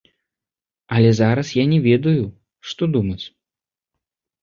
Але 0.95 1.11
зараз 1.19 1.53
я 1.61 1.65
не 1.75 1.79
ведаю, 1.87 2.25
што 2.73 2.83
думаць. 2.99 3.23